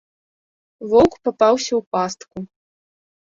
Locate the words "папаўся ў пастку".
1.27-2.37